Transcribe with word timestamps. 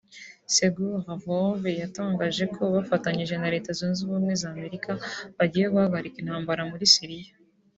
Sergueï 0.55 1.01
Lavrov 1.07 1.61
yatangaje 1.81 2.45
ko 2.55 2.61
bafatanyije 2.75 3.35
na 3.37 3.51
Leta 3.53 3.69
Zunzwe 3.79 4.03
Ubumwe 4.07 4.33
za 4.41 4.47
Amerika 4.55 4.91
bagiye 5.37 5.65
guhagarika 5.73 6.17
intambara 6.19 6.69
muri 6.71 6.85
Siriya 6.93 7.31